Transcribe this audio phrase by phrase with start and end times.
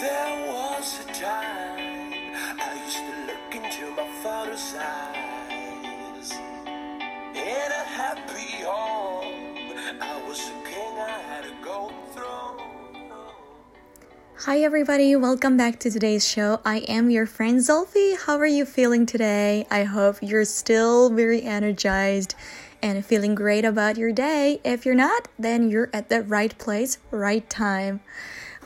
[0.00, 2.24] There was a time
[2.58, 6.32] I used to look into my father's eyes.
[7.34, 12.56] In a happy home, I was a king, I had a gold throne.
[14.38, 15.14] Hi, everybody.
[15.16, 16.62] Welcome back to today's show.
[16.64, 18.14] I am your friend Sophie.
[18.14, 19.66] How are you feeling today?
[19.70, 22.34] I hope you're still very energized
[22.80, 24.62] and feeling great about your day.
[24.64, 28.00] If you're not, then you're at the right place, right time.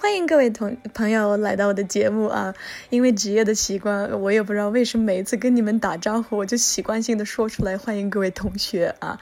[0.00, 2.54] 欢迎各位同朋友来到我的节目啊！
[2.90, 9.18] 因为职业的习惯，我也不知道为什么每一次跟你们打招呼，我就习惯性的说出来欢迎各位同学啊。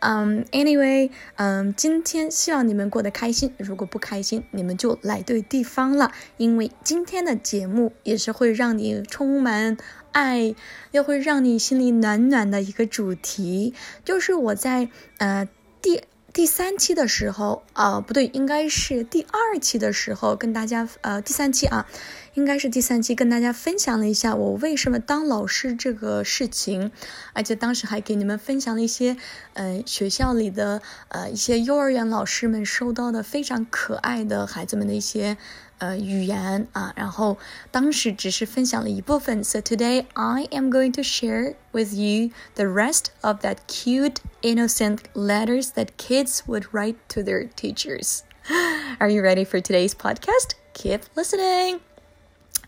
[0.00, 3.54] 嗯，Anyway，嗯，今天希望你们过得开心。
[3.58, 9.78] 如果不开心，你们就来对地方了，因为今天的节目也是会让你充满
[10.12, 10.54] 爱，
[10.92, 13.74] 又会让你心里暖暖的一个主题，
[14.04, 15.48] 就是我在呃
[15.82, 16.02] 第。
[16.32, 21.86] 第三期的时候，啊，不对，应该是第二期的时候，跟大家，呃，第三期啊，
[22.34, 26.92] 应该是第三期，跟大家分享了一下我为什么当老师这个事情，
[27.32, 29.16] 而且当时还给你们分享了一些，
[29.54, 35.36] 呃，学校里的，呃，一些幼儿园老师们收到的非常可爱的孩子们的一些。
[35.79, 37.37] 呃语言啊，然后
[37.71, 39.43] 当时只是分享了一部分。
[39.43, 45.71] So today I am going to share with you the rest of that cute, innocent letters
[45.75, 48.21] that kids would write to their teachers.
[48.99, 50.55] Are you ready for today's podcast?
[50.73, 51.79] Keep listening.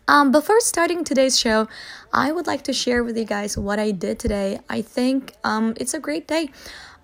[0.07, 1.67] Um, before starting today's show,
[2.13, 4.59] I would like to share with you guys what I did today.
[4.69, 6.49] I think um, it's a great day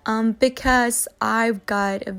[0.06, 2.16] um, because I've got a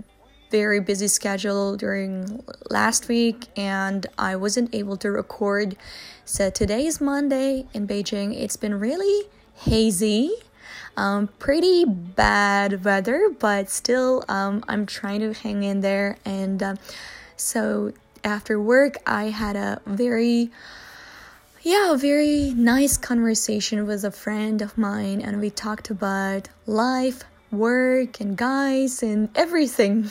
[0.51, 5.77] very busy schedule during last week and I wasn't able to record.
[6.25, 8.34] So today is Monday in Beijing.
[8.34, 10.33] It's been really hazy.
[10.97, 16.19] Um, pretty bad weather, but still, um, I'm trying to hang in there.
[16.25, 16.75] And uh,
[17.37, 17.93] so
[18.25, 20.51] after work, I had a very
[21.62, 27.22] yeah, a very nice conversation with a friend of mine, and we talked about life,
[27.51, 30.09] work and guys and everything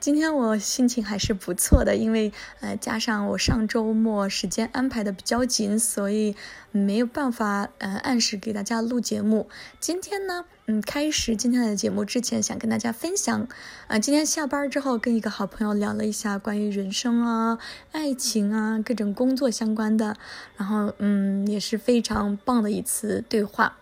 [0.00, 6.34] 今天我心情还是不错的，因为呃加上我上周末时间安排的比较紧，所以
[6.72, 9.48] 没有办法呃按时给大家录节目。
[9.78, 13.46] 今天呢，嗯，开始今天的节目之前，想跟大家分享，
[13.86, 17.58] 呃，今天下班之后跟一个好朋友聊了一下关于人生啊、
[17.92, 20.16] 爱情啊、各种工作相关的，
[20.56, 23.76] 然后嗯也是非常棒的一次对话。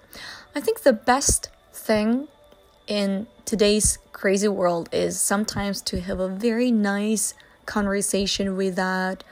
[0.52, 2.26] I think the best thing
[2.93, 7.33] in today's crazy world is sometimes to have a very nice
[7.65, 9.23] conversation without,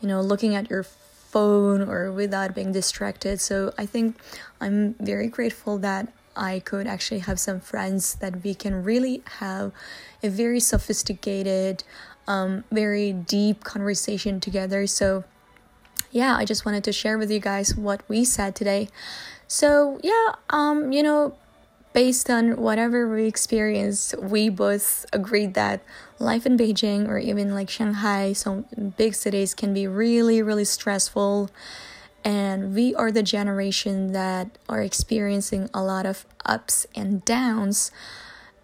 [0.00, 3.38] you know, looking at your phone or without being distracted.
[3.38, 4.16] So I think
[4.58, 9.72] I'm very grateful that I could actually have some friends that we can really have
[10.22, 11.84] a very sophisticated,
[12.26, 14.86] um, very deep conversation together.
[14.86, 15.24] So,
[16.10, 18.88] yeah, I just wanted to share with you guys what we said today.
[19.46, 21.34] So, yeah, um, you know,
[21.92, 25.82] based on whatever we experienced, we both agreed that
[26.18, 28.64] life in Beijing or even like Shanghai, some
[28.96, 31.50] big cities, can be really, really stressful.
[32.24, 37.90] And we are the generation that are experiencing a lot of ups and downs.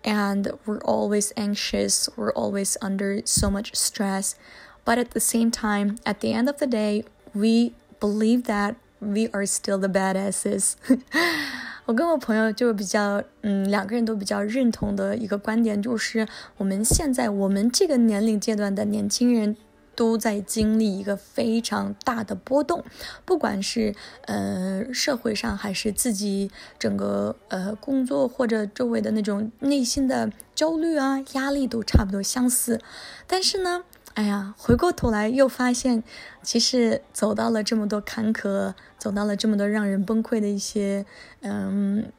[0.04, 4.36] And we're always anxious, we're always under so much stress.
[4.84, 7.04] But at the same time, at the end of the day,
[7.34, 10.76] we believe that we are still the badasses.
[11.86, 16.26] 我跟我朋友就比较，嗯，两个人都比较认同的一个观点，就是
[16.56, 19.56] 我们现在我们这个年龄阶段的年轻人
[19.94, 22.82] 都在经历一个非常大的波动，
[23.24, 32.80] 不管是呃社会上还是自己整个呃工作或者周围的那种内心的焦虑啊压力都差不多相似，
[33.28, 33.84] 但是呢。
[34.15, 36.03] 哎呀，回过头来又发现，
[36.43, 41.05] 其实走到了这么多坎坷，走到了这么多让人崩溃的一些
[41.41, 42.11] 嗯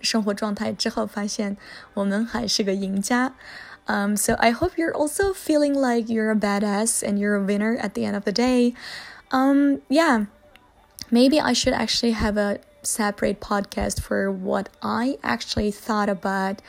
[0.00, 1.56] 生活状态之后，发现
[1.94, 3.34] 我们还是个赢家。
[3.86, 7.90] Um, so I hope you're also feeling like you're a badass and you're a winner at
[7.90, 8.74] the end of the day.
[9.30, 10.26] Um, yeah,
[11.10, 16.60] maybe I should actually have a separate podcast for what I actually thought about,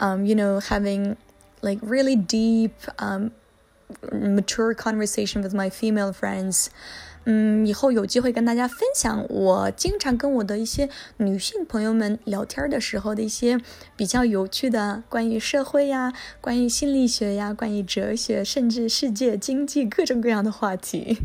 [0.00, 1.18] um, you know, having
[1.60, 3.32] like really deep, um,
[4.10, 6.66] mature conversation with my female friends。
[7.24, 10.88] 嗯，以后有机会跟大家分享我经常跟我的一些
[11.18, 13.60] 女性朋友们聊天的时候的一些
[13.94, 21.18] 比较有趣的关于社会呀、关于心理学呀、关于哲学，甚至世界经济各种各样的话题。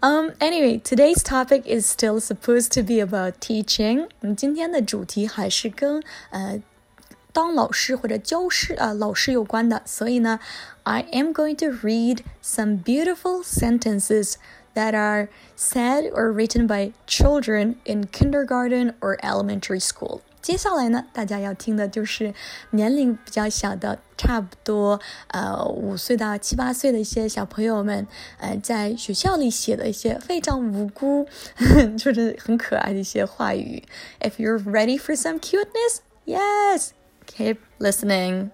[0.00, 4.06] Um, anyway, today's topic is still supposed to be about teaching.
[4.20, 6.00] 嗯，今天的主题还是跟
[6.30, 6.62] 呃
[7.36, 10.38] 当老师或者教师啊、呃、老师有关的，所以呢，
[10.82, 14.34] I am going to read some beautiful sentences
[14.74, 20.20] that are said or written by children in kindergarten or elementary school.
[20.42, 22.34] 接下来呢，大家要听的就是
[22.70, 31.28] 年龄比较小的，差不多呃五岁到七八岁的一些小朋友们，呃，在学校里写的一些非常无辜，
[31.96, 33.84] 就是很可爱的一些话语。
[34.18, 36.88] If you're ready for some cuteness, yes,
[37.27, 38.51] keep listening.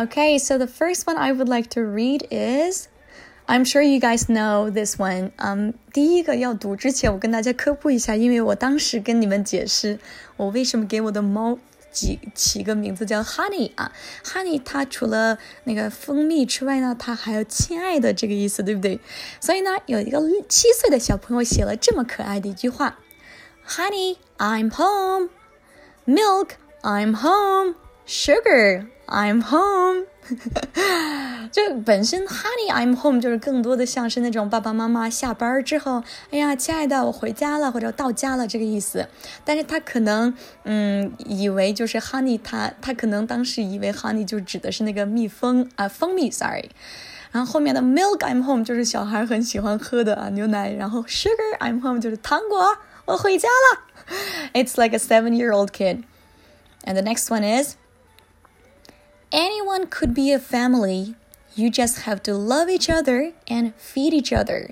[0.00, 2.88] Okay, so the first one I would like to read is
[3.49, 5.31] I'm sure you guys know this one.
[5.37, 9.99] Um, 第一个要读之前，我跟大家科普一下，因为我当时跟你们解释
[10.37, 11.59] 我为什么给我的猫
[11.91, 13.91] 起起个名字叫 Honey 啊，
[14.23, 18.99] Honey 它除了那个蜂蜜之外呢，它还有亲爱的这个意思，对不对？
[19.39, 22.97] 所以呢，有一个七岁的小朋友写了这么可爱的一句话：
[23.67, 25.29] Honey, I'm home.
[26.07, 26.49] Milk,
[26.81, 27.75] I'm home.
[28.07, 30.06] Sugar, I'm home
[31.50, 39.08] 就本身 Honey I'm home 就是更多的像是那种爸爸妈妈下班之后，哎呀，亲爱的，我回家了或者到家了这个意思。
[39.44, 40.32] 但是他可能
[40.64, 46.70] 嗯以为就是 Honey 他他可能当时以为 Honey 就指的是那个蜜蜂啊蜂蜜，sorry。
[47.32, 53.82] 然后后面的 Milk I'm home 就是小孩很喜欢喝的啊牛奶，然后 Sugar I'm home 就是糖果，我回家了。
[54.52, 56.04] It's like a seven-year-old kid.
[56.84, 57.74] And the next one is.
[59.31, 61.15] Anyone could be a family.
[61.55, 64.71] You just have to love each other and feed each other.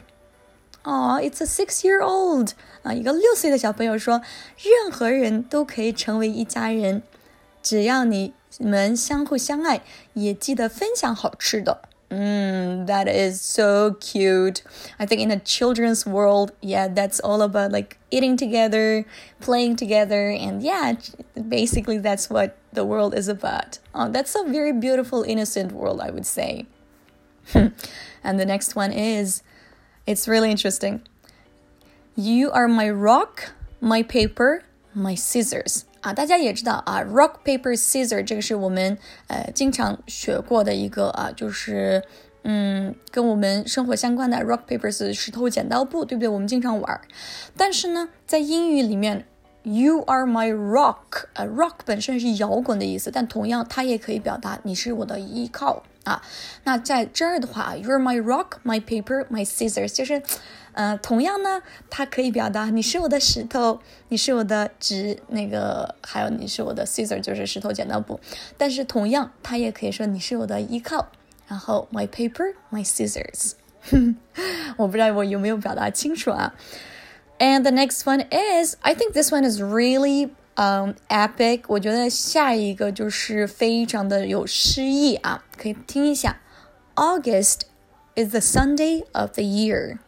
[0.84, 2.52] Oh, it's a six-year-old
[2.84, 4.22] 啊，一个六岁的小朋友说，
[4.58, 7.04] 任何人都可以成为一家人，
[7.62, 9.82] 只要你们相互相爱，
[10.14, 11.84] 也记得分享好吃的。
[12.11, 14.63] Mm, that is so cute.
[14.99, 19.05] I think in a children's world, yeah, that's all about like eating together,
[19.41, 20.95] playing together, and yeah,
[21.49, 23.79] basically that's what the world is about.
[23.95, 26.67] Oh, that's a very beautiful, innocent world, I would say.
[27.55, 29.43] and the next one is
[30.07, 31.03] it's really interesting.
[32.17, 34.65] You are my rock, my paper,
[34.95, 35.85] my scissors.
[36.01, 38.97] 啊，大家也知道啊，rock paper scissor 这个是我们
[39.27, 42.03] 呃经常学过的一个啊，就是
[42.45, 46.29] 嗯跟我们生活相关的 rock paper 是石头剪刀布，对不对？
[46.29, 47.01] 我们经常玩。
[47.57, 49.27] 但是呢，在英语里面
[49.65, 56.22] ，You are my rock，呃，rock 本身是摇滚的意思，但同样它也可以表达你是我的依靠啊。
[56.64, 60.22] 那在这儿的话，You're my rock, my paper, my scissors，就是。
[60.76, 61.62] 呃，同样呢，
[61.92, 63.80] 它可以表达你是我的石头，
[64.10, 68.20] 你是我的纸，那个还有你是我的 scissor，就是石头剪刀布。
[68.58, 71.10] 但是同样，它也可以说你是我的依靠。
[71.48, 73.52] 然后 my paper, my scissors。
[74.78, 76.56] 我不知道我有没有表达清楚啊？
[77.38, 81.63] And the next one is, I think this one is really um epic。
[81.69, 86.41] 我觉得下一个就是非常的有诗意啊，可以听一下。
[86.97, 87.61] August
[88.17, 89.99] is the Sunday of the year.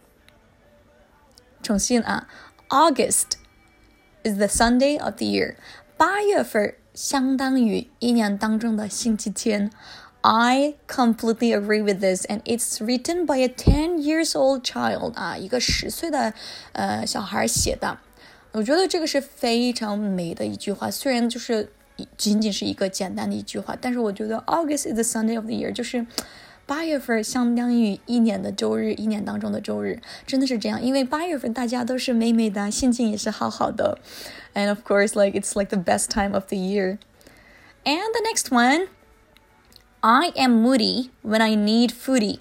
[1.63, 2.29] 重新啊
[2.69, 3.37] ，August
[4.25, 5.55] is the Sunday of the year。
[5.97, 9.71] 八月份相当于一年当中的星期天。
[10.23, 16.35] I completely agree with this, and it's written by a ten years old child 啊，一个十岁的
[16.73, 17.99] 呃小孩写的。
[18.53, 21.71] 我觉得这个是非常美的一句话，虽然就是
[22.17, 26.07] 仅仅是一个简单的一句话，但是我觉得 August is the Sunday of the year 就是。
[26.67, 30.81] 八月份相当于一年的周日，一年当中的周日，真的是这样。
[30.81, 33.99] 因为八月份大家都是美美的，心情也是好好的。
[34.55, 36.99] And of course, like it's like the best time of the year.
[37.83, 38.87] And the next one,
[40.03, 42.39] I am moody when I need foodie.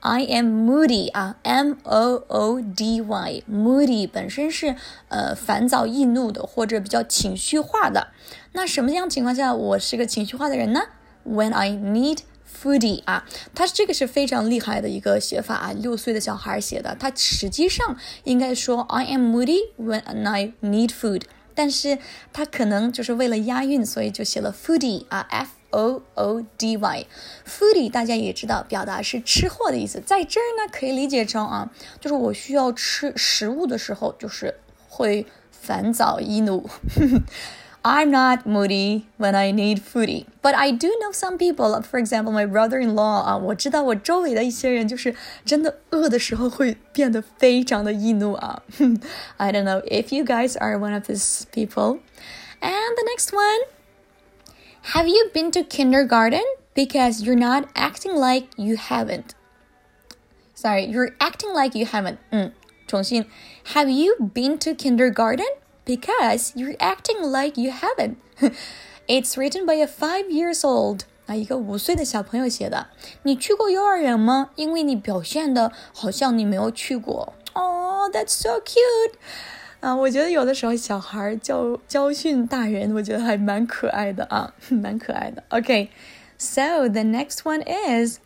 [0.00, 4.74] I am moody 啊，M O O D Y，moody 本身是
[5.08, 8.08] 呃烦躁易怒的，或者比较情绪化的。
[8.54, 10.80] 那什么样情况下我是个情绪化的人呢
[11.24, 12.18] ？When I need
[12.60, 16.96] Foodie 啊，它这个是非常厉害的一个写法啊，六岁的小孩写的。
[16.98, 21.22] 他实际上应该说 I am moody when I need food，
[21.54, 21.98] 但是
[22.32, 34.55] 他可能就是为了押韵，所以就写了 foodie 啊，F O O D Y。Foodie 大家也知道，表达是吃货的意思，在这儿呢可以理解成啊，就是我需要吃食物的时候，就是
[34.89, 36.69] 会烦躁易怒。
[37.83, 41.81] I'm not moody when I need foodie, but I do know some people.
[41.83, 48.61] For example, my brother-in-law 啊，我知道我周围的一些人就是真的饿的时候会变得非常的易怒啊。
[49.37, 51.99] I don't know if you guys are one of these people.
[52.59, 53.59] And the next one,
[54.93, 56.43] have you been to kindergarten?
[56.73, 59.33] Because you're not acting like you haven't.
[60.53, 62.17] Sorry, you're acting like you haven't.
[62.31, 62.51] 嗯，
[62.87, 63.25] 重新，
[63.73, 65.45] Have you been to kindergarten?
[65.85, 68.17] Because you're acting like you haven't.
[69.07, 72.87] It's written by a five years old 啊，一个五岁的小朋友写的。
[73.23, 74.51] 你去过幼儿园吗？
[74.55, 77.33] 因为你表现的好像你没有去过。
[77.53, 79.13] Oh, that's so cute.
[79.81, 85.43] 啊，我觉得有的时候小孩教教训大人，我觉得还蛮可爱的啊，蛮可爱的。
[85.49, 85.89] Okay,
[86.37, 88.19] so the next one is.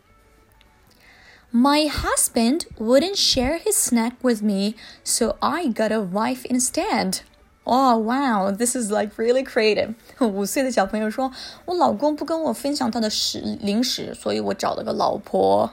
[1.54, 4.74] My husband wouldn't share his snack with me,
[5.04, 7.20] so I got a wife instead.
[7.66, 9.94] Oh wow, this is like really creative.
[10.18, 15.70] 五岁的小朋友说：“我老公不跟我分享他的食零食，所以我找了个老婆。”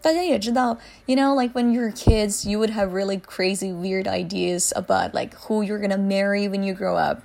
[0.00, 5.34] 大家也知道，you know, like when you're kids, you would have really crazy, weird ideas about like
[5.48, 7.22] who you're gonna marry when you grow up.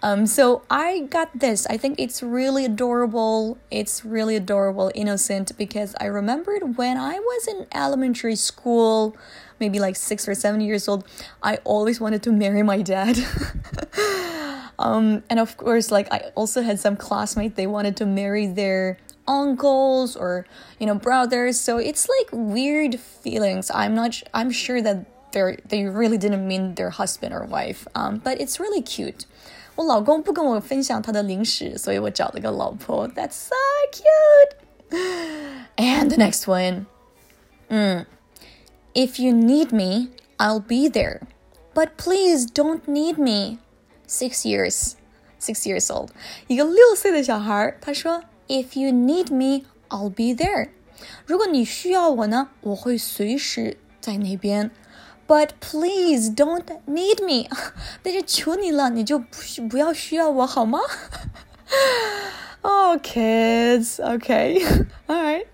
[0.00, 1.66] Um, so I got this.
[1.66, 3.58] I think it's really adorable.
[3.70, 9.14] It's really adorable, innocent, because I remembered when I was in elementary school
[9.58, 11.04] maybe like six or seven years old,
[11.42, 13.18] I always wanted to marry my dad.
[14.78, 18.98] um, and of course, like I also had some classmates, they wanted to marry their
[19.28, 20.44] uncles or
[20.80, 25.84] you know brothers so it's like weird feelings i'm not i'm sure that they're they
[25.84, 29.24] really didn't mean their husband or wife um but it's really cute
[29.76, 33.08] 我老公不跟我分享他的零食，所以我找了个老婆。
[33.08, 33.54] That's so
[33.90, 34.56] cute.
[35.76, 36.86] And the next one.
[37.70, 38.04] Mm.
[38.96, 41.20] If you need me, I'll be there.
[41.74, 43.58] But please don't need me.
[44.06, 44.96] Six years,
[45.40, 46.10] six years old.
[46.46, 50.68] 一个六岁的小孩，他说：“If you need me, I'll be there.
[51.24, 54.70] 如果你需要我呢，我会随时在那边。
[55.26, 57.48] But please don't need me.
[58.02, 59.26] 但是求你了，你就不
[59.70, 60.80] 不要需要我好吗？
[62.60, 63.98] Oh, kids.
[63.98, 64.62] Okay.
[65.06, 65.46] All right.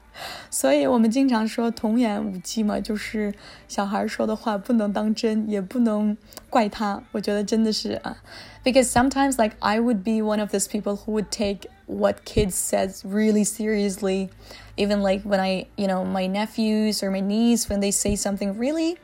[0.51, 3.33] 所以我们经常说童言无忌嘛，就是
[3.69, 6.17] 小孩说的话不能当真，也不能
[6.51, 7.03] 怪他。
[7.13, 8.17] 我觉得真的是啊，
[8.65, 13.03] because sometimes like I would be one of those people who would take what kids says
[13.05, 14.31] really seriously,
[14.77, 18.59] even like when I, you know, my nephews or my niece when they say something
[18.59, 18.97] really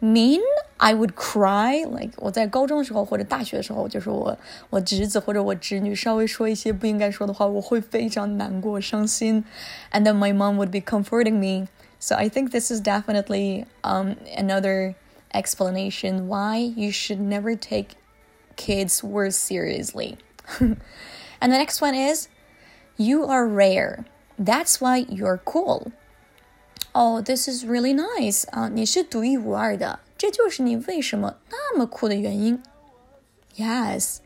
[0.00, 0.42] mean
[0.78, 4.36] I would cry like 我在高中的时候或者大学的时候，就是我
[4.70, 9.44] 我侄子或者我侄女稍微说一些不应该说的话，我会非常难过伤心，
[9.92, 11.68] and then my mom would be comforting me.
[11.98, 14.94] So I think this is definitely um, another
[15.32, 17.96] explanation why you should never take
[18.56, 20.16] kids' words seriously.
[20.58, 22.28] and the next one is,
[22.96, 24.06] you are rare.
[24.38, 25.92] That's why you're cool.
[26.94, 28.68] Oh, this is really nice 啊！
[28.72, 32.62] 你是独一无二的， 这就是你为什么那么酷的原因。
[33.56, 34.18] Yes.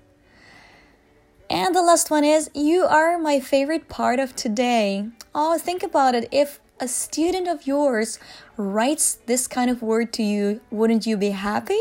[1.49, 5.11] And the last one is You are my favorite part of today.
[5.33, 6.29] Oh, think about it.
[6.31, 8.19] If a student of yours
[8.57, 11.81] writes this kind of word to you, wouldn't you be happy?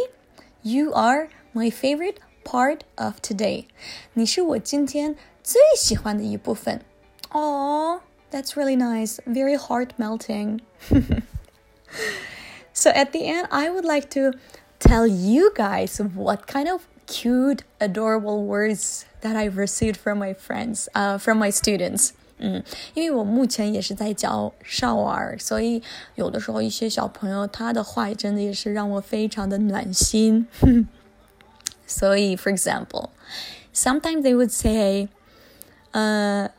[0.62, 3.66] You are my favorite part of today.
[4.14, 6.82] 你是我今天最喜欢的一部分。
[7.32, 8.02] 哦。
[8.34, 10.62] that's really nice, very heart melting.
[12.78, 14.34] so, at the end, I would like to
[14.80, 20.88] tell you guys what kind of cute, adorable words that I've received from my friends,
[20.96, 22.14] uh, from my students.
[22.40, 22.64] 嗯，
[22.94, 25.82] 因为我目前也是在教少儿，所以
[26.16, 30.48] 有的时候一些小朋友他的话真的也是让我非常的暖心。
[31.86, 33.10] 所以，for example,
[33.74, 35.08] sometimes they would say,
[35.92, 36.57] 呃、uh,。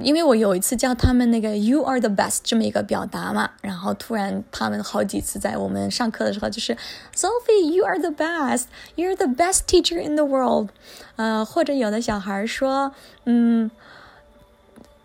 [0.00, 6.76] 因为我有一次教他们那个 "You are the best" 这么一个表达嘛，然后突然他们好几次在我们上课的时候就是
[7.14, 8.64] "Sophie, you are the best,
[8.96, 10.68] you're the best teacher in the world"，
[11.16, 12.92] 呃，或者有的小孩说，
[13.24, 13.70] 嗯。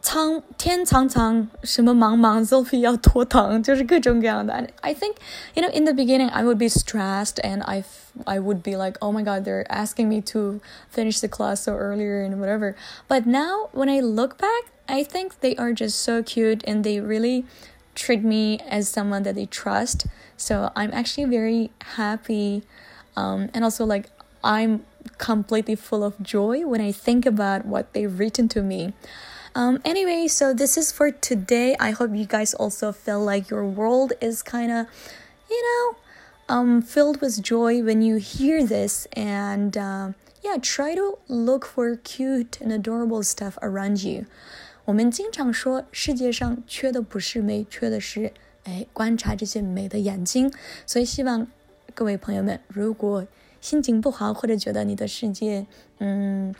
[0.05, 4.55] 苍天苍苍，什么茫茫，Sophie 要拖堂，就是各种各样的。
[4.55, 5.17] And I think,
[5.55, 7.85] you know, in the beginning, I would be stressed, and I,
[8.25, 10.61] I would be like, oh my god, they're asking me to
[10.91, 12.75] finish the class so earlier and whatever.
[13.09, 16.99] But now, when I look back, I think they are just so cute, and they
[16.99, 17.45] really
[17.95, 20.07] treat me as someone that they trust.
[20.39, 22.63] So I'm actually very happy,
[23.15, 24.09] um, and also like
[24.43, 24.87] I'm
[25.19, 28.95] completely full of joy when I think about what they've written to me.
[29.55, 31.75] Um, anyway, so this is for today.
[31.81, 34.87] I hope you guys also feel like your world is kind of,
[35.51, 35.97] you know,
[36.49, 39.07] um, filled with joy when you hear this.
[39.17, 44.25] And uh, Yeah, try to look for cute and adorable stuff around you.
[44.87, 48.33] 我们经常说，世界上缺的不是美，缺的是
[48.65, 50.51] 哎观察这些美的眼睛。
[50.87, 51.47] 所以希望
[51.95, 53.27] 各位朋友们，如果
[53.61, 55.67] 心情不好，或者觉得你的世界
[55.99, 56.55] 嗯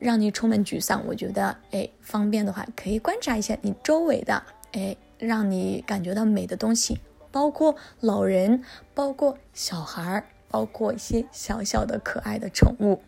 [0.00, 8.62] 让你充满沮丧，我觉得哎方便的话，可以观察一下你周围的哎让你感觉到美的东西，包括老人，
[8.94, 13.00] 包括小孩儿，包括一些小小的可爱的宠物。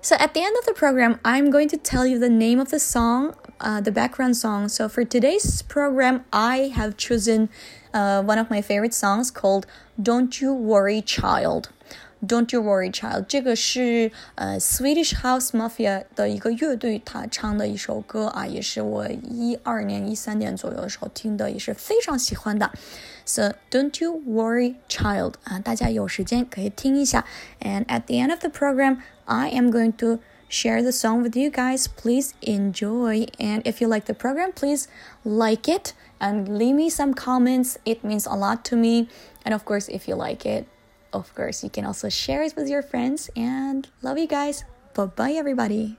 [0.00, 2.68] So at the end of the program, I'm going to tell you the name of
[2.68, 4.68] the song, uh, the background song.
[4.68, 7.48] So for today's program, I have chosen
[7.94, 9.66] uh, one of my favorite songs called
[9.98, 11.70] "Don't You Worry, Child."
[12.26, 22.72] Don't You Worry, Child，这个是呃 Swedish House Mafia 的一个乐队，他唱的一首歌啊，也是我一二年、一三年左右的时候听的，也是非常喜欢的。
[23.26, 27.26] So Don't You Worry, Child 啊，大家有时间可以听一下。
[27.60, 31.50] And at the end of the program, I am going to share the song with you
[31.50, 31.86] guys.
[31.86, 33.26] Please enjoy.
[33.38, 34.86] And if you like the program, please
[35.24, 37.76] like it and leave me some comments.
[37.84, 39.08] It means a lot to me.
[39.44, 40.66] And of course, if you like it,
[41.13, 43.29] of course, you can also share it with your friends.
[43.35, 44.63] And love you guys.
[44.93, 45.97] Bye bye, everybody.